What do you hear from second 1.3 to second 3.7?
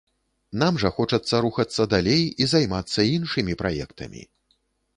рухацца далей і займацца іншымі